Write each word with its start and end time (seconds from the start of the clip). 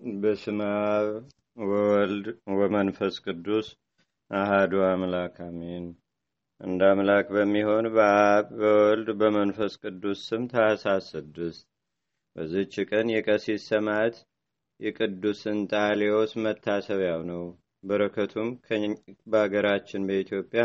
በስመ 0.00 0.60
አብ 0.88 1.08
ወወልድ 1.62 2.26
ወመንፈስ 2.58 3.14
ቅዱስ 3.24 3.68
አሃዱ 4.30 4.72
አምላክ 4.84 5.36
አሜን። 5.44 5.86
እንደ 6.60 6.80
አምላክ 6.92 7.26
በሚሆን 7.34 7.86
በአብ 7.96 8.46
በወልድ 8.60 9.08
በመንፈስ 9.20 9.72
ቅዱስ 9.82 10.20
ስም 10.28 10.42
ታኅሳስ 10.52 11.06
ስድስት 11.12 11.64
በዝች 12.36 12.74
ቀን 12.90 13.08
የቀሲስ 13.14 13.62
ሰማዕት 13.70 14.16
የቅዱስ 14.80 15.40
እንጣሊዮስ 15.52 16.34
መታሰቢያው 16.44 17.22
ነው። 17.30 17.42
በረከቱም 17.84 18.50
በአገራችን 19.32 20.06
በኢትዮጵያ 20.08 20.62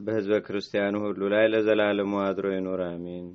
በሕዝበ 0.00 0.34
ክርስቲያኑ 0.46 0.96
ሁሉ 1.04 1.30
ላይ 1.34 1.46
ለዘላለሙ 1.52 2.12
አድሮ 2.24 2.48
ይኖር 2.54 2.82
አሜን። 2.88 3.28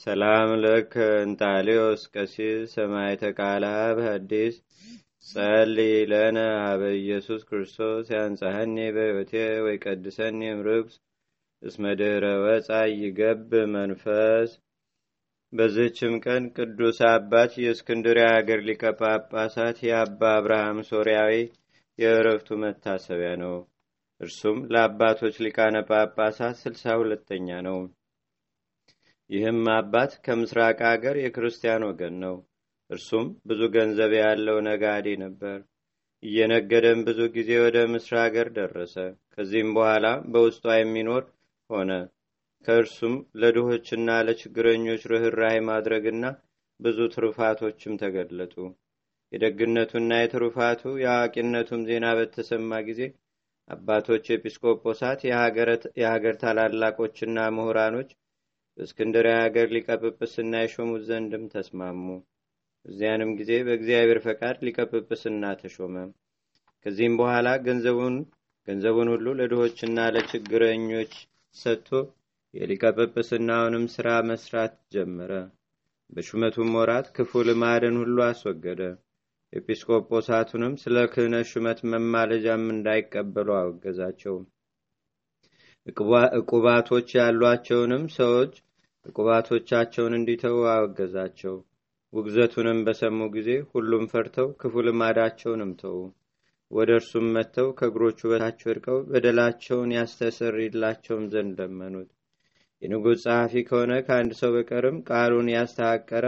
ሰላም 0.00 0.50
ለከ 0.62 0.94
እንጣሊዮስ 1.22 2.02
ቀሲስ 2.12 2.74
ሰማዕተ 2.74 3.30
ቃለ 3.38 3.64
አብ 3.80 3.98
ሐዲስ 4.04 4.56
ጸልይ 5.26 5.94
ለነ 6.10 6.36
ሀበ 6.58 6.82
ኢየሱስ 6.98 7.42
ክርስቶስ 7.48 8.06
ያንጻሐኒ 8.14 8.76
በሕይወቴ 8.96 9.32
ወይቀድሰኒ 9.64 10.40
እምርኩስ 10.52 10.94
እስመ 11.62 11.84
ድኅረ 12.00 12.24
ወፃ 12.44 12.68
ይገብ 12.94 13.42
መንፈስ። 13.74 14.50
በዝችም 15.52 16.14
ቀን 16.24 16.44
ቅዱስ 16.56 16.98
አባት 17.10 17.52
የእስክንድርያ 17.58 18.28
አገር 18.36 18.62
ሊቀ 18.68 18.94
ጳጳሳት 19.00 19.78
የአባ 19.86 20.22
አብርሃም 20.36 20.80
ሶርያዊ 20.90 21.34
የእረፍቱ 21.98 22.58
መታሰቢያ 22.62 23.32
ነው። 23.44 23.56
እርሱም 24.20 24.58
ለአባቶች 24.72 25.36
ሊቃነ 25.44 25.76
ጳጳሳት 25.90 26.56
ስልሳ 26.62 26.96
ሁለተኛ 27.00 27.48
ነው። 27.68 27.78
ይህም 29.30 29.62
አባት 29.72 30.12
ከምስራቅ 30.24 30.78
አገር 30.90 31.16
የክርስቲያን 31.20 31.82
ወገን 31.88 32.14
ነው። 32.22 32.36
እርሱም 32.90 33.26
ብዙ 33.48 33.60
ገንዘብ 33.74 34.12
ያለው 34.18 34.58
ነጋዴ 34.68 35.08
ነበር። 35.22 35.58
እየነገደም 36.22 37.00
ብዙ 37.08 37.20
ጊዜ 37.34 37.50
ወደ 37.64 37.78
ምስር 37.92 38.14
አገር 38.22 38.48
ደረሰ። 38.56 38.94
ከዚህም 39.34 39.70
በኋላ 39.76 40.06
በውስጧ 40.32 40.64
የሚኖር 40.76 41.24
ሆነ። 41.70 41.90
ከእርሱም 42.66 43.12
ለድሆችና 43.40 44.08
ለችግረኞች 44.26 45.02
ርኅራኄ 45.12 45.58
ማድረግና 45.68 46.24
ብዙ 46.80 46.98
ትሩፋቶችም 47.14 47.94
ተገለጡ። 48.02 48.54
የደግነቱና 49.32 50.12
የትሩፋቱ 50.18 50.82
የአዋቂነቱም 51.02 51.80
ዜና 51.88 52.06
በተሰማ 52.18 52.80
ጊዜ 52.88 53.00
አባቶች 53.70 54.26
ኤጲስቆጶሳት፣ 54.34 55.20
የሀገር 55.98 56.36
ታላላቆችና 56.42 57.38
ምሁራኖች 57.56 58.10
በእስክንድርያ 58.78 59.36
ሀገር 59.44 59.68
ሊቀጵጵስና 59.74 60.54
የሾሙት 60.60 61.02
ዘንድም 61.06 61.44
ተስማሙ። 61.54 62.04
እዚያንም 62.84 63.30
ጊዜ 63.38 63.52
በእግዚአብሔር 63.66 64.18
ፈቃድ 64.26 64.56
ሊቀጵጵስና 64.66 65.44
ተሾመ። 65.60 65.94
ከዚህም 66.86 67.14
በኋላ 67.20 67.48
ገንዘቡን 67.64 68.16
ገንዘቡን 68.68 69.08
ሁሉ 69.12 69.26
ለድሆችና 69.38 69.98
ለችግረኞች 70.14 71.12
ሰጥቶ 71.56 71.90
የሊቀጵጵስናውንም 72.54 73.84
ሥራ 73.94 74.08
መስራት 74.28 74.76
ጀመረ። 74.94 75.32
በሹመቱም 76.12 76.70
ወራት 76.78 77.08
ክፉ 77.16 77.42
ልማድን 77.48 77.96
ሁሉ 78.02 78.18
አስወገደ። 78.26 78.82
ኤጲስቆጶሳቱንም 79.52 80.72
ስለ 80.82 80.96
ክህነት 81.12 81.50
ሹመት 81.52 81.78
መማለጃም 81.92 82.64
እንዳይቀበሉ 82.74 83.48
አወገዛቸው። 83.58 84.36
ዕቁባቶች 86.38 87.08
ያሏቸውንም 87.18 88.06
ሰዎች 88.16 88.54
ዕቁባቶቻቸውን 89.08 90.16
እንዲተዉ 90.16 90.56
አወገዛቸው። 90.72 91.56
ውግዘቱንም 92.12 92.78
በሰሙ 92.86 93.18
ጊዜ 93.34 93.50
ሁሉም 93.72 94.04
ፈርተው 94.12 94.48
ክፉ 94.60 94.84
ልማዳቸውንም 94.86 95.72
ተዉ። 95.80 95.96
ወደ 96.70 96.90
እርሱም 96.98 97.26
መጥተው 97.34 97.68
ከእግሮቹ 97.78 98.20
በታች 98.30 98.60
ወድቀው 98.68 98.98
በደላቸውን 99.10 99.90
ያስተሰርይላቸውም 99.96 101.24
ዘንድ 101.32 101.58
ለመኑት። 101.62 102.08
የንጉሥ 102.82 103.18
ጸሐፊ 103.24 103.62
ከሆነ 103.68 103.92
ከአንድ 104.06 104.32
ሰው 104.40 104.50
በቀርም 104.56 104.98
ቃሉን 105.08 105.48
ያስተሐቀረ 105.54 106.26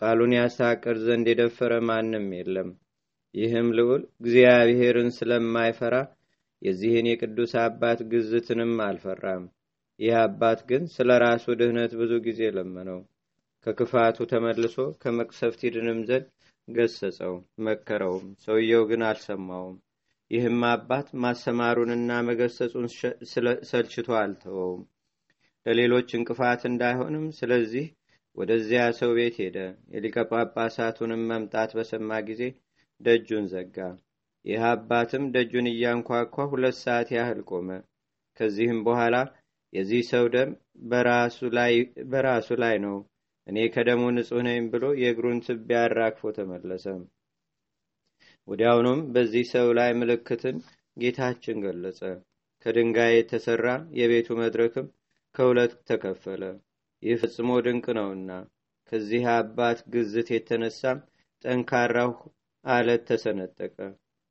ቃሉን 0.00 0.32
ያስተሐቅር 0.36 0.96
ዘንድ 1.04 1.26
የደፈረ 1.30 1.72
ማንም 1.88 2.26
የለም። 2.36 2.70
ይህም 3.34 3.68
ልዑል 3.78 4.02
እግዚአብሔርን 4.20 5.10
ስለማይፈራ 5.16 5.96
የዚህን 6.62 7.08
የቅዱስ 7.10 7.52
አባት 7.62 8.00
ግዝትንም 8.12 8.72
አልፈራም። 8.86 9.44
ይህ 10.00 10.14
አባት 10.20 10.60
ግን 10.68 10.82
ስለ 10.94 11.10
ራሱ 11.22 11.44
ድህነት 11.60 11.92
ብዙ 12.00 12.12
ጊዜ 12.26 12.40
ለመነው። 12.56 13.00
ከክፋቱ 13.66 14.26
ተመልሶ 14.32 14.74
ከመቅሰፍት 15.02 15.60
ይድንም 15.66 16.00
ዘንድ 16.08 16.26
ገሰጸው፣ 16.68 17.34
መከረውም። 17.66 18.26
ሰውየው 18.44 18.82
ግን 18.90 19.02
አልሰማውም። 19.08 19.76
ይህም 20.30 20.62
አባት 20.70 21.08
ማሰማሩንና 21.22 22.10
መገሰጹን 22.28 22.86
ሰልችቶ 23.70 24.08
አልተወውም። 24.20 24.82
ለሌሎች 25.66 26.08
እንቅፋት 26.18 26.62
እንዳይሆንም 26.70 27.24
ስለዚህ 27.38 27.86
ወደዚያ 28.36 28.82
ሰው 28.98 29.10
ቤት 29.16 29.36
ሄደ። 29.42 29.56
የሊቀ 29.94 30.16
ጳጳሳቱንም 30.30 31.22
መምጣት 31.30 31.70
በሰማ 31.78 32.20
ጊዜ 32.28 32.42
ደጁን 33.00 33.46
ዘጋ። 33.52 33.76
ይህ 34.44 34.62
አባትም 34.70 35.24
ደጁን 35.34 35.66
እያንኳኳ 35.72 36.46
ሁለት 36.52 36.76
ሰዓት 36.82 37.08
ያህል 37.16 37.40
ቆመ። 37.50 37.68
ከዚህም 38.40 38.80
በኋላ 38.86 39.16
የዚህ 39.72 40.02
ሰው 40.10 40.24
ደም 40.34 40.50
በራሱ 42.12 42.48
ላይ 42.62 42.76
ነው፣ 42.84 42.96
እኔ 43.46 43.58
ከደሙ 43.74 44.02
ንጹሕ 44.14 44.40
ነኝ 44.46 44.58
ብሎ 44.72 44.84
የእግሩን 45.00 45.38
ትቢያ 45.46 45.80
አራግፎ 45.86 46.30
ተመለሰ። 46.36 46.86
ወዲያውኑም 48.48 49.00
በዚህ 49.14 49.44
ሰው 49.52 49.68
ላይ 49.78 49.90
ምልክትን 50.00 50.56
ጌታችን 50.96 51.62
ገለጸ። 51.64 52.00
ከድንጋይ 52.66 53.12
የተሰራ 53.14 53.66
የቤቱ 53.98 54.28
መድረክም 54.40 54.86
ከሁለት 55.34 55.74
ተከፈለ። 55.88 56.42
ይህ 57.02 57.16
ፈጽሞ 57.22 57.50
ድንቅ 57.64 57.86
ነውና 57.98 58.30
ከዚህ 58.92 59.24
አባት 59.34 59.78
ግዝት 59.92 60.28
የተነሳም 60.34 60.98
ጠንካራው 61.44 62.12
አለት 62.64 63.02
ተሰነጠቀ። 63.08 63.76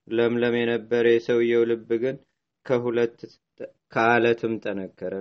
ለምለም 0.08 0.56
የነበረ 0.59 1.06
የሰውየው 1.14 1.64
ልብ 1.70 1.90
ግን 2.03 2.18
ከሁለት 2.66 3.18
ከአለትም 3.94 4.53
ጠነከረ። 4.64 5.14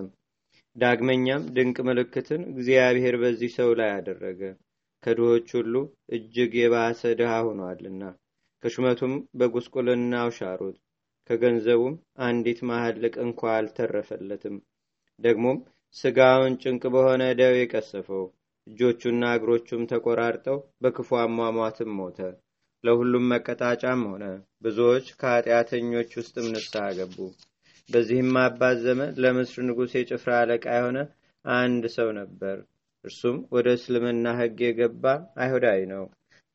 ዳግመኛም 0.76 1.42
ድንቅ 1.54 1.76
ምልክትን 1.88 2.42
እግዚአብሔር 2.52 3.14
በዚህ 3.16 3.50
ሰው 3.56 3.70
ላይ 3.78 3.90
አደረገ። 3.92 4.40
ከድሆች 5.02 5.48
ሁሉ 5.56 5.74
እጅግ 6.16 6.52
የባሰ 6.60 7.02
ድሃ 7.18 7.32
ሆኗልና 7.46 8.02
ከሹመቱም 8.62 9.12
በጉስቁልናው 9.38 10.28
ሻሩት። 10.36 10.76
ከገንዘቡም 11.30 11.94
አንዲት 12.20 12.60
መሐልቅ 12.68 13.14
እንኳ 13.24 13.40
አልተረፈለትም። 13.54 14.56
ደግሞም 15.18 15.58
ስጋውን 15.96 16.54
ጭንቅ 16.62 16.82
በሆነ 16.94 17.22
ደዌ 17.38 17.58
ቀሰፈው። 17.72 18.24
እጆቹና 18.66 19.24
እግሮቹም 19.36 19.82
ተቆራርጠው 19.90 20.58
በክፉ 20.82 21.08
አሟሟትም 21.18 21.90
ሞተ። 21.98 22.18
ለሁሉም 22.84 23.24
መቀጣጫም 23.32 24.02
ሆነ። 24.10 24.24
ብዙዎች 24.62 25.06
ከኃጢአተኞች 25.20 26.10
ውስጥም 26.20 26.46
ንስሐ 26.52 26.84
ገቡ። 26.98 27.18
በዚህም 27.88 28.32
አባት 28.40 28.76
ዘመን 28.84 29.10
ለምስር 29.22 29.62
ንጉሥ 29.66 29.92
የጭፍራ 29.96 30.30
አለቃ 30.40 30.64
የሆነ 30.76 30.98
አንድ 31.44 31.84
ሰው 31.94 32.08
ነበር። 32.18 32.56
እርሱም 33.04 33.36
ወደ 33.54 33.66
እስልምና 33.76 34.26
ሕግ 34.38 34.60
የገባ 34.64 35.04
አይሁዳዊ 35.42 35.80
ነው። 35.92 36.04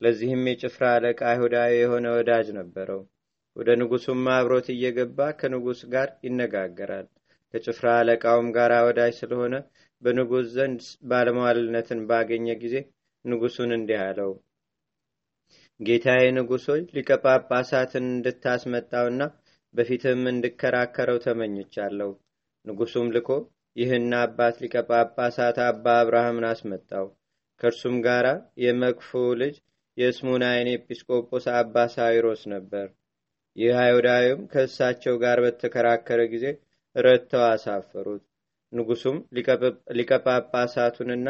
ለዚህም 0.01 0.43
የጭፍራ 0.49 0.85
አለቃ 0.95 1.19
አይሁዳዊ 1.31 1.71
የሆነ 1.77 2.05
ወዳጅ 2.15 2.47
ነበረው። 2.57 3.01
ወደ 3.55 3.69
ንጉሱም 3.81 4.21
አብሮት 4.33 4.67
እየገባ 4.73 5.19
ከንጉሥ 5.39 5.81
ጋር 5.93 6.09
ይነጋገራል። 6.25 7.07
ከጭፍራ 7.53 7.87
አለቃውም 7.99 8.47
ጋር 8.57 8.73
ወዳጅ 8.87 9.13
ስለሆነ 9.19 9.55
በንጉሥ 10.01 10.45
ዘንድ 10.53 10.81
ባለሟልነትን 11.09 11.99
ባገኘ 12.09 12.47
ጊዜ 12.61 12.75
ንጉሱን 13.25 13.71
እንዲህ 13.77 13.99
አለው። 14.05 14.31
ጌታዬ 15.79 16.23
ንጉስ 16.35 16.65
ሆይ 16.65 16.85
ሊቀ 16.95 17.09
ጳጳሳትን 17.23 18.05
እንድታስመጣውና 18.09 19.21
በፊትም 19.75 20.21
እንድከራከረው 20.31 21.17
ተመኝቻለሁ። 21.25 22.11
ንጉሱም 22.65 23.07
ልኮ 23.15 23.29
ይህን 23.75 24.13
አባት 24.19 24.55
ሊቀ 24.63 24.75
ጳጳሳት 24.89 25.57
አባ 25.65 25.85
አብርሃምን 25.99 26.47
አስመጣው። 26.49 27.05
ከእርሱም 27.61 27.95
ጋር 28.05 28.25
የመክፉ 28.63 29.09
ልጅ 29.41 29.55
የስሙናይን 29.97 30.67
ኤጲስቆጶስ 30.73 31.45
አባ 31.55 31.85
ሳይሮስ 31.95 32.41
ነበር። 32.53 32.87
ይህ 33.55 33.75
አይሁዳዊም 33.81 34.41
ከእሳቸው 34.51 35.15
ጋር 35.23 35.37
በተከራከረ 35.45 36.21
ጊዜ 36.33 36.45
ረድተው 36.95 37.43
አሳፈሩት። 37.49 38.23
ንጉሱም 38.73 39.17
ሊቀ 39.97 40.11
ጳጳሳቱንና 40.25 41.27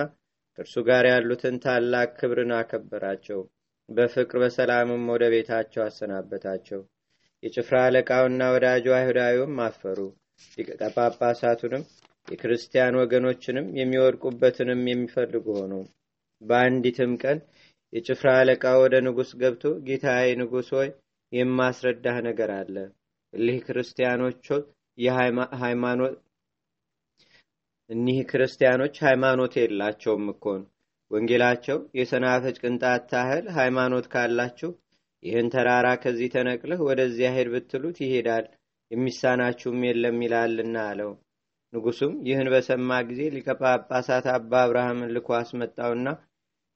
ከእርሱ 0.57 0.75
ጋር 0.87 1.05
ያሉትን 1.11 1.55
ታላቅ 1.63 2.09
ክብርን 2.17 2.51
አከበራቸው። 2.57 3.39
በፍቅር 3.89 4.37
በሰላምም 4.41 5.05
ወደ 5.13 5.23
ቤታቸው 5.33 5.81
አሰናበታቸው። 5.85 6.81
የጭፍራ 7.43 7.75
አለቃውና 7.85 8.41
ወዳጁ 8.53 8.85
አይሁዳዊውም 8.97 9.55
አፈሩ። 9.65 9.99
ጳጳሳቱንም 10.95 11.83
የክርስቲያን 12.27 12.97
ወገኖችንም 12.99 13.67
የሚወድቁበትንም 13.77 14.81
የሚፈልጉ 14.89 15.45
ሆኑ። 15.57 15.73
በአንዲትም 16.41 17.13
ቀን 17.23 17.39
የጭፍራ 17.93 18.29
አለቃ 18.39 18.65
ወደ 18.81 18.95
ንጉሥ 19.05 19.31
ገብቶ 19.41 19.73
ጌታዬ 19.87 20.27
ንጉሥ 20.41 20.69
ሆይ 20.77 20.89
የማስረዳህ 21.31 22.17
ነገር 22.27 22.51
አለ 22.57 22.75
እሊህ 23.33 23.59
ክርስቲያኖች 23.67 24.45
እኒህ 27.89 28.19
ክርስቲያኖች 28.29 28.95
ሃይማኖት 29.05 29.53
የላቸውም 29.59 30.25
እኮን 30.33 30.61
ወንጌላቸው 31.11 31.77
የሰናፍጭ 31.97 32.55
ቅንጣት 32.61 33.03
ታህል 33.11 33.45
ሃይማኖት 33.57 34.05
ካላችሁ 34.13 34.69
ይህን 35.23 35.47
ተራራ 35.53 35.87
ከዚህ 36.03 36.29
ተነቅለህ 36.35 36.79
ወደዚያ 36.87 37.29
ሄድ 37.35 37.49
ብትሉት 37.53 37.97
ይሄዳል 38.03 38.45
የሚሳናችሁም 38.91 39.79
የለም 39.87 40.17
ይላልና 40.25 40.77
አለው። 40.87 41.11
ንጉሱም 41.73 42.13
ይህን 42.27 42.47
በሰማ 42.53 42.91
ጊዜ 43.09 43.21
ሊቀ 43.35 43.49
ጳጳሳት 43.61 44.25
አባ 44.33 44.51
አብርሃምን 44.63 45.13
ልኮ 45.15 45.29
አስመጣውና 45.37 46.07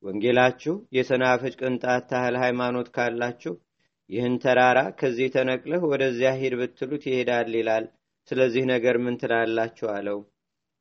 ወንጌላችሁ 0.04 0.74
የሰናፍጭ 0.98 1.54
ቅንጣት 1.62 2.04
ታህል 2.12 2.36
ሃይማኖት 2.44 2.90
ካላችሁ 2.96 3.54
ይህን 4.10 4.36
ተራራ 4.44 4.80
ከዚህ 5.00 5.28
ተነቅለህ 5.36 5.84
ወደዚያ 5.92 6.32
ሂድ 6.42 6.54
ብትሉት 6.60 7.04
ይሄዳል 7.10 7.52
ይላል። 7.60 7.86
ስለዚህ 8.32 8.64
ነገር 8.72 8.96
ምን 9.04 9.16
ትላላችሁ? 9.22 9.88
አለው። 9.96 10.20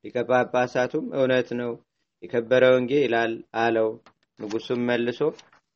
ሊቀ 0.04 0.16
ጳጳሳቱም 0.30 1.06
እውነት 1.16 1.48
ነው 1.60 1.72
የከበረ 2.22 2.64
ወንጌ 2.74 2.92
ይላል 3.04 3.32
አለው። 3.62 3.88
ንጉሱም 4.38 4.80
መልሶ 4.88 5.20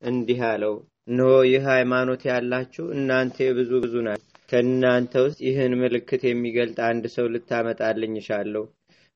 እንዲህ 0.03 0.41
አለው 0.51 0.75
እነሆ 1.09 1.35
ይህ 1.49 1.63
ሃይማኖት 1.71 2.23
ያላችሁ 2.29 2.87
እናንተ 2.95 3.37
የብዙ 3.45 3.71
ብዙ 3.85 3.95
ናት 4.07 4.23
ከእናንተ 4.51 5.13
ውስጥ 5.25 5.39
ይህን 5.47 5.75
ምልክት 5.81 6.23
የሚገልጥ 6.27 6.79
አንድ 6.89 7.05
ሰው 7.15 7.27
ልታመጣልኝ 7.35 8.15
ይሻለሁ 8.21 8.65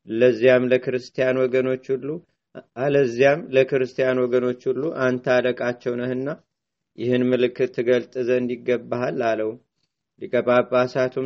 ለዚያም 0.09 0.69
ለክርስቲያን 0.71 1.41
ወገኖች 1.43 1.85
ሁሉ 1.93 2.09
አለዚያም 2.77 3.43
ለክርስቲያን 3.55 4.21
ወገኖች 4.23 4.62
ሁሉ 4.71 4.83
አንተ 5.05 5.27
አለቃቸው 5.35 5.94
ነህና 6.00 6.29
ይህን 6.99 7.23
ምልክት 7.31 7.71
ትገልጥ 7.77 8.15
ዘንድ 8.29 8.50
ይገባሃል 8.55 9.21
አለው። 9.29 9.50
ሊቀ 10.23 10.35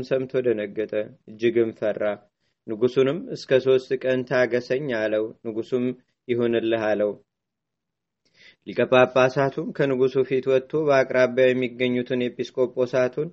ሰምቶ 0.09 0.43
ደነገጠ 0.47 0.93
እጅግም 1.31 1.71
ፈራ። 1.81 2.03
ንጉሱንም 2.67 3.19
እስከ 3.35 3.59
ሶስት 3.67 3.91
ቀን 4.05 4.21
ታገሰኝ 4.31 4.89
አለው። 5.01 5.25
ንጉሱም 5.47 5.85
ይሁንልህ 6.29 6.85
አለው 6.91 7.11
ሊቀ 8.67 8.81
ጳጳሳቱም 8.93 9.67
ከንጉሱ 9.77 10.15
ፊት 10.29 10.45
ወጥቶ 10.51 10.73
በአቅራቢያው 10.87 11.51
የሚገኙትን 11.51 12.23
ኤጲስቆጶሳቱን 12.27 13.29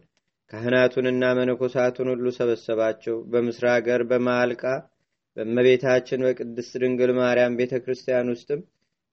ካህናቱንና 0.51 1.24
መነኮሳቱን 1.38 2.09
ሁሉ 2.12 2.25
ሰበሰባቸው። 2.35 3.15
በምስራ 3.31 3.65
ሀገር 3.75 4.01
በማልቃ 4.09 4.63
በእመቤታችን 5.38 6.24
በቅድስት 6.25 6.74
ድንግል 6.81 7.12
ማርያም 7.19 7.57
ቤተ 7.59 7.80
ክርስቲያን 7.83 8.30
ውስጥም 8.33 8.62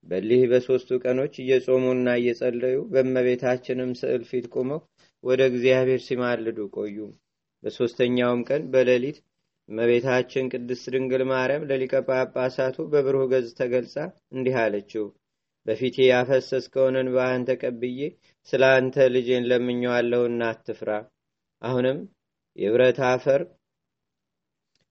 በሊህ 0.06 0.42
በሦስቱ 0.50 0.98
ቀኖች 1.04 1.34
እየጾሙና 1.42 2.08
እየጸለዩ 2.20 2.76
በእመቤታችንም 2.92 3.90
ስዕል 4.00 4.22
ፊት 4.30 4.46
ቆመው 4.54 4.80
ወደ 5.24 5.40
እግዚአብሔር 5.50 6.00
ሲማልዱ 6.06 6.58
ቆዩ። 6.76 6.98
በሦስተኛውም 7.62 8.42
ቀን 8.48 8.62
በሌሊት 8.72 9.18
እመቤታችን 9.68 10.50
ቅድስት 10.52 10.86
ድንግል 10.94 11.24
ማርያም 11.30 11.66
ለሊቀ 11.70 11.94
ጳጳሳቱ 12.08 12.86
በብሩህ 12.92 13.26
ገጽ 13.32 13.50
ተገልጻ 13.58 13.96
እንዲህ 14.34 14.56
አለችው 14.62 15.04
በፊቴ 15.66 15.96
ያፈሰስከውን 16.08 16.96
እንባህን 17.00 17.42
ተቀብዬ 17.48 18.00
ስለ 18.48 18.62
አንተ 18.76 19.06
ልጄን 19.14 19.48
ለምኘዋለሁና 19.50 20.42
አትፍራ። 20.52 20.90
አሁንም 21.62 21.98
የብረት 22.56 22.98
አፈር 23.10 23.42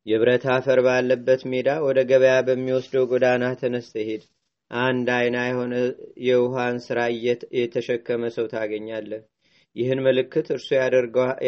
የብረት 0.06 0.44
አፈር 0.54 0.80
ባለበት 0.86 1.42
ሜዳ 1.52 1.70
ወደ 1.86 2.00
ገበያ 2.10 2.36
በሚወስደው 2.48 3.08
ጎዳና 3.12 3.46
ተነስተ 3.62 3.96
ሄድ 4.08 4.24
አንድ 4.72 5.08
አይና 5.16 5.38
የሆነ 5.48 5.74
የውሃን 6.26 6.78
ስራ 6.86 7.00
የተሸከመ 7.60 8.24
ሰው 8.36 8.46
ታገኛለህ። 8.54 9.22
ይህን 9.76 10.00
ምልክት 10.06 10.48
እርሱ 10.56 10.68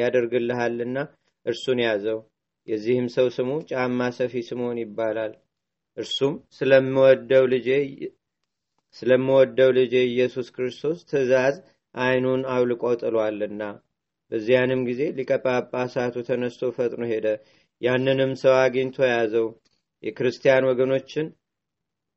ያደርግልሃልና 0.01 0.97
እርሱን 1.45 1.79
ያዘው። 1.85 2.19
የዚህም 2.67 3.07
ሰው 3.15 3.27
ስሙ 3.35 3.51
ጫማ 3.69 4.09
ሰፊ 4.17 4.33
ስምዖን 4.49 4.79
ይባላል። 4.83 5.33
እርሱም 5.97 6.33
ስለምወደው 6.57 7.45
ልጄ 7.53 7.69
ኢየሱስ 10.05 10.47
ክርስቶስ 10.55 10.99
ትእዛዝ 11.09 11.55
አይኑን 11.95 12.41
አውልቆ 12.53 12.83
ጥሏልና። 13.01 13.61
በዚያንም 14.31 14.81
ጊዜ 14.89 15.01
ሊቀ 15.17 15.31
ጳጳሳቱ 15.45 16.15
ተነስቶ 16.27 16.69
ፈጥኖ 16.75 17.03
ሄደ። 17.11 17.25
ያንንም 17.81 18.31
ሰው 18.41 18.53
አግኝቶ 18.61 18.97
ያዘው። 19.11 19.47
የክርስቲያን 20.03 20.67
ወገኖችን 20.69 21.27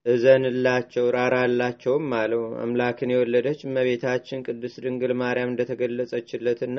እዘንላቸው 0.06 1.05
ራራላቸውም 1.17 2.09
አለው። 2.19 2.43
አምላክን 2.62 3.12
የወለደች 3.12 3.61
እመቤታችን 3.67 4.44
ቅድስት 4.47 4.79
ድንግል 4.85 5.12
ማርያም 5.21 5.53
እንደተገለጸችለትና 5.53 6.79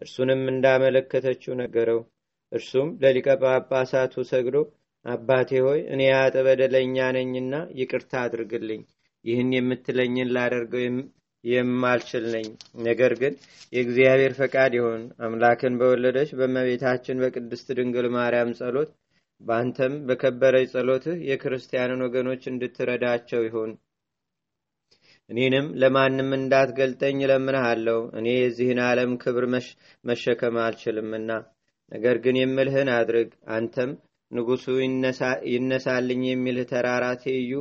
እርሱንም 0.00 0.42
እንዳመለከተችው 0.52 1.54
ነገረው። 1.62 2.00
እርሱም 2.52 2.88
ለሊቀ 3.02 3.28
ጳጳሳቱ 3.42 4.24
ሰግዶ 4.30 4.56
አባቴ 5.04 5.50
ሆይ 5.64 5.80
እኔ 5.94 6.02
ያጠ 6.10 6.36
በደለኛ 6.46 6.96
ነኝና 7.16 7.52
ይቅርታ 7.80 8.12
አድርግልኝ 8.24 8.82
ይህን 9.26 9.50
የምትለኝን 9.54 10.32
ላደርገው 10.34 10.82
የማልችል 11.44 12.24
ነኝ። 12.34 12.46
ነገር 12.86 13.12
ግን 13.20 13.34
የእግዚአብሔር 13.72 14.32
ፈቃድ 14.38 14.72
ይሆን 14.78 15.02
አምላክን 15.20 15.74
በወለደች 15.80 16.30
በመቤታችን 16.38 17.20
በቅድስት 17.22 17.68
ድንግል 17.78 18.08
ማርያም 18.16 18.50
ጸሎት 18.58 18.90
በአንተም 19.40 19.94
በከበረች 20.06 20.68
ጸሎትህ 20.74 21.18
የክርስቲያንን 21.28 22.04
ወገኖች 22.06 22.42
እንድትረዳቸው 22.50 23.40
ይሆን 23.46 23.72
እኔንም 25.30 25.66
ለማንም 25.80 26.28
እንዳትገልጠኝ 26.36 27.16
እለምንሃለሁ። 27.24 28.00
እኔ 28.18 28.26
የዚህን 28.34 28.80
ዓለም 28.86 29.12
ክብር 29.22 29.44
መሸከም 30.04 30.56
አልችልምና። 30.64 31.30
ነገር 31.92 32.16
ግን 32.24 32.36
የምልህን 32.40 32.90
አድርግ። 32.96 33.30
አንተም 33.54 33.90
ንጉሱ 34.30 34.66
ይነሳልኝ 35.52 36.22
የሚልህ 36.28 36.68
ተራራ 36.70 37.04
ትይዩ 37.22 37.52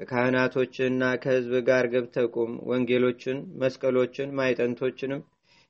ከካህናቶችና 0.00 1.02
ከህዝብ 1.22 1.54
ጋር 1.66 1.84
ገብተቁም 1.92 2.52
ወንጌሎችን 2.68 3.38
መስቀሎችን 3.62 4.34
ማይጠንቶችንም 4.38 5.20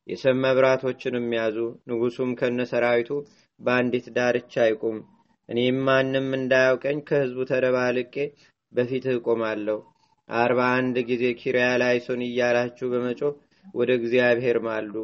የሰም 0.07 0.39
መብራቶችንም 0.45 1.27
ያዙ። 1.37 1.57
ንጉሱም 1.91 2.31
ከነሰራዊቱ 2.41 3.11
በአንዲት 3.61 4.07
ዳርቻ 4.17 4.55
አይቁም 4.67 4.99
እኔም 5.49 5.79
ማንም 5.87 6.29
እንዳያውቀኝ 6.39 6.99
ከህዝቡ 7.09 7.39
ተደባልቄ 7.51 8.15
በፊትህ 8.73 9.17
እቆማለሁ። 9.19 9.79
አርባ 10.29 10.61
አንድ 10.77 10.97
ጊዜ 11.09 11.25
ኪርያ 11.41 11.69
ላይሶን 11.83 12.23
እያላችሁ 12.27 12.89
በመጮ 12.93 13.21
ወደ 13.75 13.91
እግዚአብሔር 13.99 14.59
ማሉ። 14.67 14.95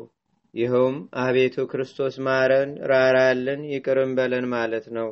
ይኸውም 0.55 0.97
አቤቱ 1.23 1.67
ክርስቶስ 1.73 2.15
ማረን 2.27 2.71
ራራልን 2.91 3.63
ይቅርም 3.73 4.13
በለን 4.19 4.47
ማለት 4.55 4.87
ነው 4.99 5.09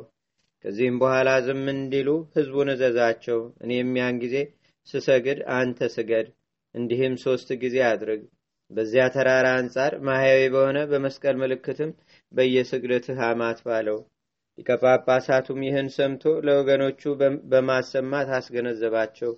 ከዚህም 0.65 0.95
በኋላ 1.01 1.29
ዝም 1.45 1.65
እንዲሉ 1.71 2.07
ህዝቡን 2.35 2.69
እዘዛቸው። 2.73 3.39
እኔም 3.63 3.89
ያን 3.99 4.15
ጊዜ 4.23 4.35
ስሰግድ 4.87 5.39
አንተ 5.57 5.87
ስገድ 5.95 6.27
እንዲህም 6.75 7.13
ሶስት 7.23 7.49
ጊዜ 7.63 7.77
አድርግ። 7.89 8.21
በዚያ 8.71 9.03
ተራራ 9.15 9.47
አንጻር 9.57 9.93
ማህያዊ 10.07 10.41
በሆነ 10.53 10.77
በመስቀል 10.91 11.35
ምልክትም 11.41 11.91
በየስግደትህ 12.31 13.19
አማት 13.27 13.59
ባለው። 13.67 13.99
ሊቀጳጳሳቱም 14.57 15.61
ይህን 15.67 15.89
ሰምቶ 15.95 16.23
ለወገኖቹ 16.47 17.01
በማሰማት 17.51 18.29
አስገነዘባቸው። 18.37 19.31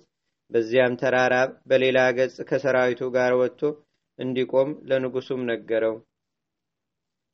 በዚያም 0.50 0.98
ተራራ 1.00 1.34
በሌላ 1.70 1.98
ገጽ 2.18 2.36
ከሰራዊቱ 2.50 3.02
ጋር 3.16 3.34
ወጥቶ 3.40 3.62
እንዲቆም 4.18 4.70
ለንጉሱም 4.90 5.42
ነገረው። 5.50 5.96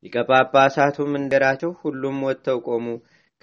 ሊቀጳጳሳቱም 0.04 1.12
እንደራቸው 1.18 1.70
ሁሉም 1.82 2.16
ወጥተው 2.26 2.58
ቆሙ 2.68 2.86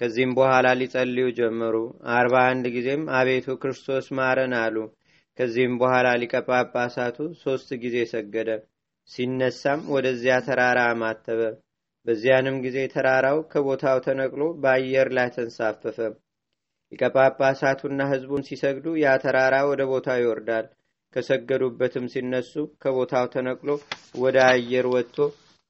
ከዚህም 0.00 0.32
በኋላ 0.36 0.66
ሊጸልዩ 0.78 1.26
ጀመሩ። 1.38 1.76
አርባ 2.14 2.34
አንድ 2.50 2.64
ጊዜም 2.74 3.02
አቤቱ 3.18 3.46
ክርስቶስ 3.62 4.06
ማረን 4.18 4.54
አሉ። 4.60 4.76
ከዚህም 5.38 5.74
በኋላ 5.80 6.08
ሊቀጳጳሳቱ 6.22 7.18
ሶስት 7.42 7.68
ጊዜ 7.84 7.96
ሰገደ። 8.12 8.50
ሲነሳም 9.10 9.80
ወደዚያ 9.94 10.34
ተራራ 10.46 10.80
አማተበ 10.90 11.40
በዚያንም 12.06 12.56
ጊዜ 12.64 12.78
ተራራው 12.94 13.38
ከቦታው 13.50 13.98
ተነቅሎ 14.06 14.42
በአየር 14.62 15.08
ላይ 15.16 15.28
ተንሳፈፈ። 15.36 15.98
ሊቀጳጳሳቱና 16.92 18.00
ህዝቡን 18.10 18.42
ሲሰግዱ 18.48 18.86
ያ 19.02 19.12
ተራራ 19.22 19.56
ወደ 19.68 19.82
ቦታው 19.90 20.18
ይወርዳል። 20.22 20.66
ከሰገዱበትም 21.16 22.06
ሲነሱ 22.12 22.52
ከቦታው 22.82 23.26
ተነቅሎ 23.34 23.70
ወደ 24.16 24.36
አየር 24.50 24.86
ወጥቶ 24.92 25.16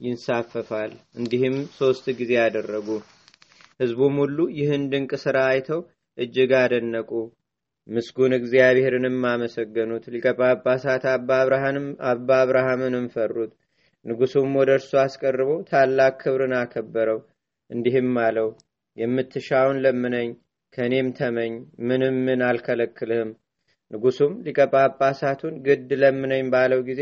ይንሳፈፋል። 0.01 0.91
እንዲህም 1.19 1.57
ሶስት 1.79 2.07
ጊዜ 2.21 2.33
ያደረጉ 2.41 2.89
ህዝቡም 3.81 4.17
ሁሉ 4.23 4.39
ይህን 4.59 4.83
ድንቅ 4.93 5.13
ሥራ 5.25 5.39
አይተው 5.51 5.81
እጅግ 6.19 6.53
አደነቁ። 6.59 7.11
ምስጉን 7.89 8.33
እግዚአብሔርንም 8.37 9.19
አመሰገኑት። 9.31 10.05
ሊቀጳጳሳት 10.15 11.05
አባ 11.13 11.29
አብርሃምንም 12.41 13.07
ፈሩት። 13.15 13.53
ንጉሱም 14.05 14.53
ወደ 14.59 14.71
እርሱ 14.79 14.93
አስቀርቦ 15.03 15.51
ታላቅ 15.69 16.13
ክብርን 16.23 16.55
አከበረው። 16.61 17.21
እንዲህም 17.71 18.13
አለው 18.25 18.49
የምትሻውን 18.97 19.79
ለምነኝ 19.85 20.31
ከእኔም 20.75 21.09
ተመኝ 21.19 21.53
ምንም 21.89 22.17
ምን 22.27 22.41
አልከለክልህም። 22.49 23.31
ንጉሱም 23.91 24.33
ሊቀ 24.45 24.59
ጳጳሳቱን 24.73 25.55
ግድ 25.67 25.91
ለምነኝ 26.03 26.45
ባለው 26.53 26.81
ጊዜ 26.89 27.01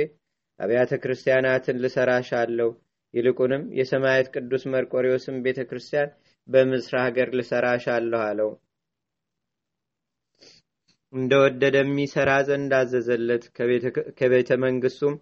አብያተ 0.60 0.92
ክርስቲያናትን 1.02 1.80
ልሰራሻለሁ 1.82 2.70
ይልቁንም 3.14 3.62
የሰማየት 3.78 4.28
ቅዱስ 4.34 4.64
መርቆሪዎስን 4.72 5.36
ቤተ 5.44 5.60
ክርስቲያን 5.70 6.10
በምስራ 6.48 6.94
ሀገር 7.06 7.28
ልሰራሻለሁ 7.38 8.20
አለው። 8.26 8.50
እንደወደደ 11.12 11.76
የሚሰራ 11.82 12.30
ዘንድ 12.48 12.72
አዘዘለት። 12.78 13.44
ከቤተ 14.18 14.50
መንግስቱም 14.64 15.14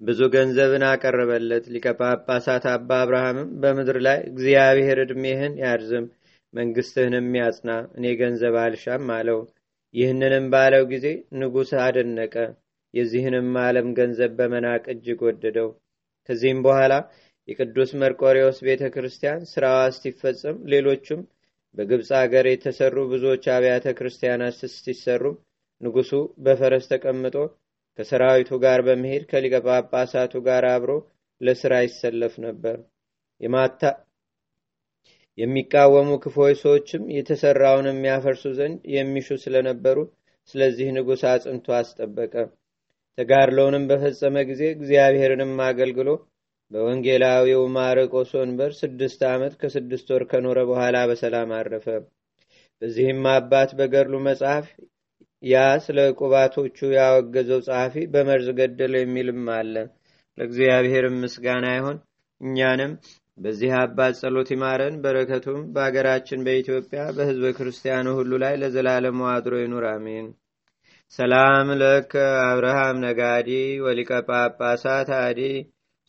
ብዙ 0.00 0.20
ገንዘብን 0.34 0.84
አቀረበለት። 0.88 1.64
ሊቀ 1.74 1.86
ጳጳሳት 2.00 2.64
አባ 2.72 2.90
አብርሃምም 3.02 3.48
በምድር 3.62 3.98
ላይ 4.06 4.18
እግዚአብሔር 4.30 4.98
ዕድሜህን 5.04 5.54
ያርዝም 5.62 6.06
መንግስትህንም 6.54 7.28
ያጽና 7.40 7.70
እኔ 7.96 8.04
ገንዘብ 8.20 8.54
አልሻም 8.60 9.08
አለው። 9.16 9.40
ይህንንም 9.94 10.46
ባለው 10.52 10.84
ጊዜ 10.92 11.06
ንጉሥ 11.40 11.70
አደነቀ። 11.84 12.34
የዚህንም 12.94 13.48
ዓለም 13.62 13.88
ገንዘብ 13.98 14.32
በመናቅ 14.38 14.82
እጅግ 14.92 15.20
ወደደው። 15.26 15.68
ከዚህም 16.28 16.60
በኋላ 16.64 16.92
የቅዱስ 17.48 17.90
መርቆሬዎስ 18.00 18.58
ቤተ 18.66 18.84
ክርስቲያን 18.94 19.46
ስራዋ 19.50 19.78
እስቲፈጸም 19.90 20.56
ሌሎቹም 20.72 21.20
በግብፅ 21.76 22.08
አገር 22.20 22.46
የተሰሩ 22.48 22.96
ብዙዎች 23.10 23.44
አብያተ 23.54 23.86
ክርስቲያናት 23.98 24.56
ሲሰሩም 24.76 25.36
ንጉሱ 25.80 26.12
በፈረስ 26.44 26.84
ተቀምጦ 26.92 27.36
ከሰራዊቱ 27.98 28.50
ጋር 28.64 28.80
በመሄድ 28.86 29.22
ከሊቀ 29.30 29.54
ጳጳሳቱ 29.66 30.34
ጋር 30.46 30.64
አብሮ 30.70 30.90
ለስራ 31.40 31.74
ይሰለፍ 31.84 32.34
ነበር። 32.46 32.76
የሚቃወሙ 35.38 36.10
ክፎች 36.22 36.56
ሰዎችም 36.62 37.02
የተሰራውን 37.16 37.86
የሚያፈርሱ 37.90 38.44
ዘንድ 38.58 38.78
የሚሹ 38.94 39.36
ስለነበሩ 39.42 39.98
ስለዚህ 40.54 40.88
ንጉሥ 40.96 41.22
አጽንቶ 41.32 41.66
አስጠበቀ። 41.78 42.34
ተጋድለውንም 43.18 43.84
በፈጸመ 43.90 44.36
ጊዜ 44.50 44.62
እግዚአብሔርንም 44.74 45.54
አገልግሎ 45.66 46.08
በወንጌላዊው 46.70 47.62
ማርቆስ 47.74 48.30
ወንበር 48.38 48.72
ስድስት 48.80 49.20
ዓመት 49.30 49.52
ከስድስት 49.60 50.08
ወር 50.14 50.24
ከኖረ 50.30 50.58
በኋላ 50.70 50.96
በሰላም 51.10 51.52
አረፈ። 51.58 51.86
በዚህም 52.82 53.22
አባት 53.32 53.70
በገድሉ 53.78 54.16
መጽሐፍ 54.26 54.66
ያ 55.42 55.56
ስለ 55.84 55.98
ቁባቶቹ 56.18 56.78
ያወገዘው 56.96 57.60
ጸሐፊ 57.66 57.94
በመርዝ 58.12 58.48
ገደለው 58.58 59.00
የሚልም 59.02 59.46
አለ። 59.56 59.74
ለእግዚአብሔር 60.38 61.06
ምስጋና 61.16 61.66
ይሆን 61.76 61.96
እኛንም 62.40 62.92
በዚህ 63.38 63.72
አባት 63.78 64.14
ጸሎት 64.20 64.48
ይማረን 64.54 64.94
በረከቱም 65.02 65.60
በአገራችን 65.74 66.44
በኢትዮጵያ 66.46 67.00
በህዝበ 67.16 67.50
ክርስቲያኑ 67.58 68.06
ሁሉ 68.18 68.32
ላይ 68.44 68.54
ለዘላለሙ 68.62 69.20
አድሮ 69.32 69.54
ይኑር 69.62 69.84
አሜን። 69.90 70.26
ሰላም 71.12 71.68
ለከ 71.80 72.12
አብርሃም 72.46 72.96
ነጋዲ 73.04 73.50
ወሊቀ 73.84 74.10
ጳጳሳት 74.28 75.10
አዲ 75.18 75.40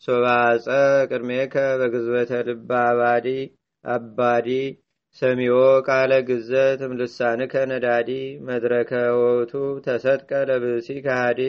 ሶባጸ 0.08 0.66
ቅድሜከ 1.10 1.54
በግዝበተ 1.80 2.32
ልባ 2.48 2.70
አባዲ 2.90 3.26
አባዲ 3.84 4.48
ሰሚዮ 5.22 5.54
ቃለ 5.86 6.12
ግዘት 6.28 6.80
ምልሳንከ 6.90 7.54
ነዳዲ 7.70 8.10
መድረከ 8.48 8.90
ወቱ 9.20 9.52
ተሰጥቀ 9.86 10.30
ለብሲ 10.50 10.88
ካሃዲ 11.06 11.40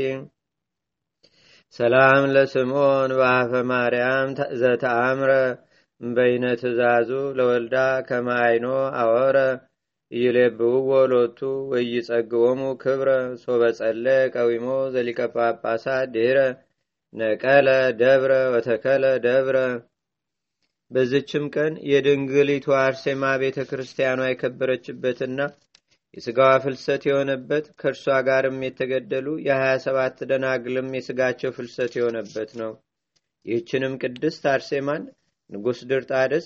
ሰላም 1.76 2.24
ለስምዖን 2.36 3.12
በአፈ 3.20 3.52
ማርያም 3.70 4.30
ዘተአምረ 4.62 5.32
በይነ 6.02 6.46
ትእዛዙ 6.62 7.10
ለወልዳ 7.38 7.76
ከማይኖ 8.08 8.66
አወረ 9.02 9.38
ይሌብውዎ 10.12 10.90
ሎቱ 11.12 11.40
ወይጸግዎሙ 11.74 12.62
ክብረ 12.82 13.10
ሶበጸለ 13.44 14.06
ቀዊሞ 14.36 14.66
ዘሊቀ 14.96 15.20
ጳጳሳት 15.36 16.10
ድህረ 16.16 16.40
ነቀለ 17.14 17.68
ደብረ 18.00 18.34
ወተከለ 18.54 19.06
ደብረ። 19.26 19.58
በዝችም 20.92 21.46
ቀን 21.56 21.74
የድንግሊቱ 21.90 22.68
አርሴማ 22.80 23.24
ቤተ 23.42 23.60
ክርስቲያኗ 23.70 24.22
የከበረችበትና 24.28 25.40
የስጋዋ 26.18 26.52
ፍልሰት 26.64 27.04
የሆነበት 27.08 27.66
ከእርሷ 27.80 28.16
ጋርም 28.28 28.58
የተገደሉ 28.66 29.28
የሀያ 29.46 29.74
ሰባት 29.86 30.18
ደናግልም 30.32 30.90
የስጋቸው 30.98 31.54
ፍልሰት 31.58 31.94
የሆነበት 32.00 32.50
ነው። 32.62 32.72
ይህችንም 33.46 33.94
ቅድስት 34.04 34.44
አርሴማን 34.54 35.04
ንጉሥ 35.50 35.80
ድርጣደስ 35.90 36.46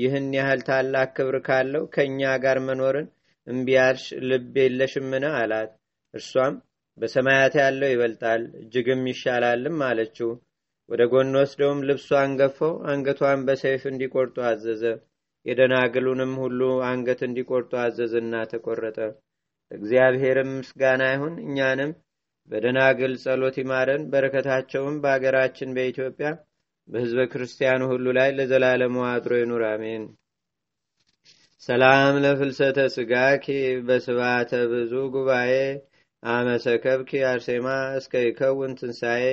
ይህን 0.00 0.28
ያህል 0.36 0.60
ታላቅ 0.68 1.08
ክብር 1.16 1.36
ካለው 1.48 1.84
ከእኛ 1.94 2.30
ጋር 2.44 2.58
መኖርን 2.68 3.08
እምቢያልሽ 3.46 4.06
ልብ 4.28 4.54
የለሽምን? 4.62 5.24
አላት። 5.34 5.72
እርሷም 6.14 6.54
በሰማያት 6.98 7.54
ያለው 7.60 7.90
ይበልጣል 7.92 8.42
እጅግም 8.60 9.02
ይሻላልም 9.10 9.78
አለችው። 9.86 10.30
ወደ 10.88 11.02
ጎን 11.12 11.32
ወስደውም 11.38 11.84
ልብሷን 11.88 12.32
ገፈው 12.40 12.72
አንገቷን 12.90 13.44
በሰይፍ 13.46 13.82
እንዲቆርጡ 13.90 14.36
አዘዘ። 14.48 14.82
የደናግሉንም 15.46 16.32
ሁሉ 16.42 16.60
አንገት 16.88 17.20
እንዲቆርጡ 17.26 17.72
አዘዝና 17.82 18.34
ተቆረጠ። 18.52 18.98
እግዚአብሔርም 19.70 20.50
ምስጋና 20.56 21.02
ይሁን 21.12 21.34
እኛንም 21.44 21.90
በደናግል 22.50 23.12
ጸሎት 23.22 23.56
ይማረን 23.60 24.02
በረከታቸውም 24.12 24.96
በአገራችን 25.02 25.74
በኢትዮጵያ 25.76 26.28
በህዝበ 26.88 27.20
ክርስቲያኑ 27.32 27.82
ሁሉ 27.92 28.06
ላይ 28.18 28.30
ለዘላለሙ 28.38 28.96
አድሮ 29.10 29.32
ይኑር 29.40 29.62
አሜን። 29.70 30.02
ሰላም 31.62 32.14
ለፍልሰተ 32.24 32.78
ስጋኪ 32.94 33.46
በስባተ 33.86 34.50
ብዙ 34.72 34.92
ጉባኤ 35.14 35.52
አመሰከብኪ 36.24 37.10
አርሴማ 37.30 37.68
እስከ 37.98 38.22
ይከውን 38.24 38.72
ትንሣኤ 38.78 39.24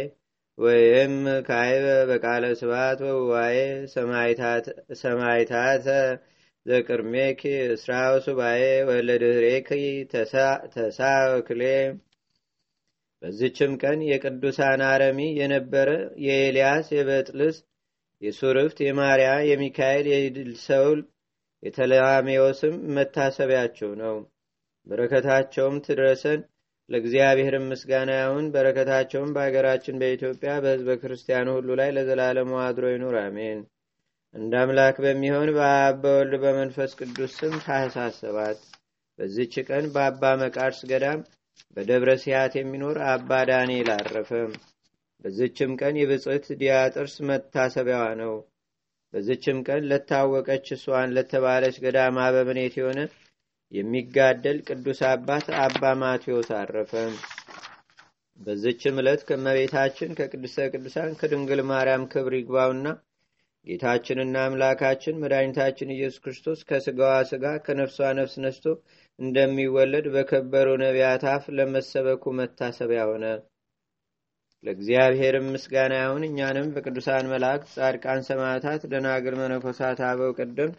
ወይም 0.57 1.13
ካይበ 1.47 1.85
በቃለ 2.09 2.45
ስባት 2.59 2.99
ወውዋኤ 3.07 3.57
ሰማይታተ 5.01 5.87
ዘቅርሜኪ 6.65 7.41
እስራው 7.75 8.15
ሱባኤ 8.25 8.59
ወለድህሬኪ 8.89 9.69
ተሳክሌ 10.75 11.61
በዚችም 13.21 13.71
ቀን 13.81 13.99
የቅዱሳን 14.09 14.81
አረሚ 14.87 15.19
የነበረ 15.39 15.89
የኤልያስ 16.25 16.87
የበጥልስ 16.97 17.57
የሱርፍት 18.21 18.79
የማርያ 18.85 19.31
የሚካኤል 19.49 20.07
የድልሰውል 20.13 21.01
የተለሜዎስም 21.63 22.75
መታሰቢያቸው 22.95 23.91
ነው። 24.01 24.15
በረከታቸውም 24.87 25.75
ትድረሰን 25.85 26.41
ለእግዚአብሔር 26.91 27.55
ምስጋና 27.63 28.11
ይሁን 28.17 28.45
በረከታቸውም 28.53 29.29
በሀገራችን 29.35 29.99
በኢትዮጵያ 30.01 30.53
በህዝበ 30.63 30.95
ክርስቲያኑ 31.01 31.47
ሁሉ 31.57 31.69
ላይ 31.79 31.89
ለዘላለሙ 31.95 32.51
አድሮ 32.63 32.85
ይኑር 32.91 33.15
አሜን። 33.21 33.59
እንደ 34.35 34.53
አምላክ 34.63 34.97
በሚሆን 35.03 35.49
በአብ 35.55 35.95
በወልድ 36.03 36.33
በመንፈስ 36.43 36.91
ቅዱስ 36.99 37.33
ስም 37.39 37.55
ሰባት 38.19 38.59
በዚች 39.19 39.55
ቀን 39.67 39.85
በአባ 39.93 40.33
መቃርስ 40.41 40.79
ገዳም 40.91 41.21
በደብረ 41.77 42.11
ሲያት 42.21 42.53
የሚኖር 42.57 42.97
አባ 43.09 43.39
ዳንኤል 43.49 43.89
አረፈ። 43.95 44.31
በዝችም 45.23 45.71
ቀን 45.81 45.95
የብጽት 45.99 46.45
ዲያጥርስ 46.61 47.15
መታሰቢያዋ 47.29 48.05
ነው። 48.21 48.33
በዝችም 49.13 49.57
ቀን 49.67 49.81
ለታወቀች 49.89 50.67
እሷን 50.75 51.13
ለተባለች 51.15 51.75
ገዳማ 51.83 52.19
በምኔት 52.35 52.75
የሆነ 52.79 52.99
የሚጋደል 53.71 54.57
ቅዱስ 54.67 54.99
አባት 55.09 55.47
አባ 55.61 55.91
ማቴዎስ 55.99 56.49
አረፈ። 56.57 56.93
በዝችም 58.39 58.99
ዕለት 59.01 59.21
ከመቤታችን 59.27 60.15
ከቅድስተ 60.17 60.67
ቅዱሳን 60.73 61.11
ከድንግል 61.19 61.61
ማርያም 61.69 62.03
ክብር 62.13 62.33
ይግባውና 62.37 62.85
ጌታችንና 63.67 64.35
አምላካችን 64.45 65.19
መድኃኒታችን 65.21 65.93
ኢየሱስ 65.95 66.21
ክርስቶስ 66.23 66.59
ከስጋዋ 66.69 67.15
ስጋ 67.29 67.45
ከነፍሷ 67.65 68.07
ነፍስ 68.19 68.35
ነስቶ 68.43 68.65
እንደሚወለድ 69.19 70.05
በከበሩ 70.15 70.69
ነቢያት 70.83 71.23
አፍ 71.33 71.43
ለመሰበኩ 71.57 72.33
መታሰቢያ 72.39 73.03
ሆነ። 73.11 73.25
ለእግዚአብሔርም 74.63 75.45
ምስጋና 75.53 75.93
ይሁን። 76.01 76.25
እኛንም 76.27 76.67
በቅዱሳን 76.73 77.29
መላእክት 77.31 77.69
ጻድቃን 77.75 78.25
ሰማዕታት 78.27 78.81
ደናግል 78.91 79.35
መነኮሳት 79.39 80.01
አበው 80.09 80.33
ቅድም 80.39 80.73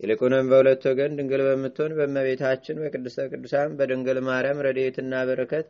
ይልቁንም 0.00 0.46
በሁለት 0.50 0.82
ወገን 0.88 1.16
ድንግል 1.18 1.42
በምትሆን 1.46 1.92
በመቤታችን 1.98 2.80
በቅድስተ 2.82 3.26
ቅዱሳን 3.32 3.74
በድንግል 3.78 4.18
ማርያም 4.28 4.62
ረድኤትና 4.66 5.14
በረከት 5.28 5.66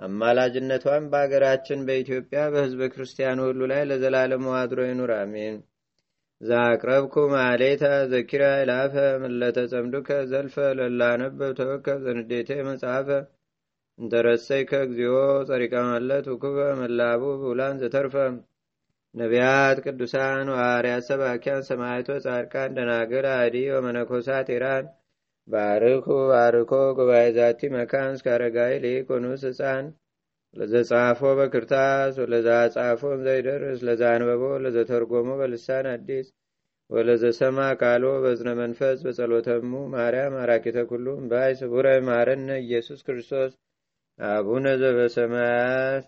አማላጅነቷን 0.00 1.04
በአገራችን 1.12 1.80
በኢትዮጵያ 1.88 2.40
በህዝበ 2.52 2.88
ክርስቲያኑ 2.92 3.38
ሁሉ 3.48 3.60
ላይ 3.72 3.82
ለዘላለሙ 3.90 4.46
አድሮ 4.58 4.80
ይኑር 4.88 5.12
አሜን። 5.16 5.56
ዛቅረብኩ 6.40 7.14
ማሌታ 7.32 7.84
ዘኪራ 8.10 8.44
ይላፈ 8.60 8.94
ምለተ 9.22 9.58
ጸምዱከ 9.72 10.18
ዘልፈ 10.30 10.56
ለላነበብ 10.78 11.50
ተወከብ 11.60 11.98
ዘንዴቴ 12.06 12.50
መጽሐፈ 12.68 13.08
እንተረሰይከ 13.98 14.72
እግዚኦ 14.86 15.16
ጸሪቀ 15.48 15.74
መለት 15.88 16.26
ውኩበ 16.32 16.58
መላቡ 16.80 17.22
ብውላን 17.40 17.80
ዘተርፈ 17.82 18.14
ነቢያት 19.14 19.78
ቅዱሳን 19.84 20.48
ዋርያት 20.56 21.04
ሰባኪያን 21.08 21.62
ሰማይቶ 21.68 22.08
ጻድቃን 22.24 22.74
ደናግል 22.76 23.26
አዲ 23.32 23.56
ወመነኮሳት 23.74 24.48
ኢራን 24.56 24.86
ባርኩ 25.48 26.06
ባርኮ 26.30 26.72
ጉባኤ 26.98 27.26
ዛቲ 27.36 27.70
መካን 27.74 28.10
እስከ 28.16 28.26
አረጋዊ 28.34 28.72
ሊቆኑስ 28.84 29.44
ህፃን 29.48 29.86
ለዘጻፎ 30.56 31.20
በክርታስ 31.38 32.14
ወለዛ 32.22 32.48
ጻፎን 32.74 33.18
ዘይደርስ 33.26 33.80
ለዛ 33.88 34.02
አንበቦ 34.14 34.44
ለዘተርጎሞ 34.64 35.30
በልሳን 35.40 35.88
አዲስ 35.92 36.28
ወለዘሰማ 36.90 37.58
ቃሎ 37.80 38.04
በዝነ 38.22 38.50
መንፈስ 38.60 38.98
በጸሎተሙ 39.06 39.72
ማርያም 39.94 40.36
አራቂተ 40.42 40.84
ኩሉም 40.90 41.24
ባይ 41.32 41.52
ስቡረ 41.60 41.88
ማረነ 42.08 42.50
ኢየሱስ 42.64 43.00
ክርስቶስ 43.08 43.50
አቡነ 44.18 44.66
ዘበሰማያት 44.82 46.06